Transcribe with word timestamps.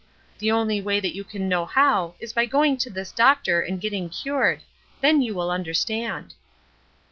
The 0.39 0.49
only 0.51 0.81
way 0.81 0.99
that 0.99 1.13
you 1.13 1.23
can 1.23 1.47
know 1.47 1.63
how 1.65 2.15
is 2.19 2.33
by 2.33 2.47
going 2.47 2.77
to 2.77 2.89
this 2.89 3.11
doctor 3.11 3.61
and 3.61 3.79
getting 3.79 4.09
cured; 4.09 4.63
then 5.01 5.21
you 5.21 5.35
will 5.35 5.51
understand." 5.51 6.33